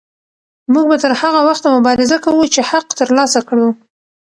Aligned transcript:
موږ 0.73 0.85
به 0.89 0.97
تر 1.03 1.11
هغه 1.21 1.39
وخته 1.49 1.67
مبارزه 1.77 2.17
کوو 2.25 2.51
چې 2.53 2.61
حق 2.69 2.87
ترلاسه 2.99 3.39
کړو. 3.47 3.67